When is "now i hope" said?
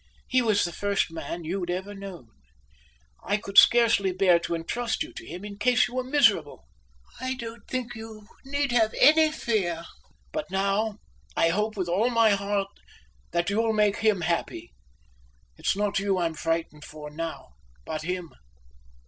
10.49-11.77